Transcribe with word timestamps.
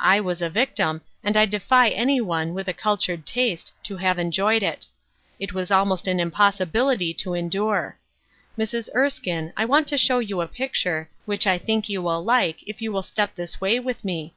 I 0.00 0.18
was 0.18 0.42
a 0.42 0.50
victim, 0.50 1.02
aud 1.24 1.36
I 1.36 1.46
defy 1.46 1.88
anyone, 1.90 2.52
with 2.52 2.66
a 2.66 2.72
cultured 2.72 3.24
taste, 3.24 3.72
to 3.84 3.96
have 3.98 4.18
enjoyed 4.18 4.64
it. 4.64 4.88
It 5.38 5.52
was 5.52 5.70
almost 5.70 6.08
an 6.08 6.18
impossibility 6.18 7.14
to 7.14 7.34
endure. 7.34 7.96
Mrs. 8.58 8.88
Ers 8.92 9.20
kine, 9.20 9.52
I 9.56 9.64
want 9.66 9.86
to 9.86 9.96
show 9.96 10.18
you 10.18 10.40
a 10.40 10.48
picture, 10.48 11.08
which 11.26 11.46
I 11.46 11.58
think 11.58 11.88
you 11.88 12.02
will 12.02 12.24
like, 12.24 12.60
if 12.66 12.82
you 12.82 12.90
will 12.90 13.02
step 13.04 13.36
this 13.36 13.60
way 13.60 13.78
with 13.78 14.04
me." 14.04 14.34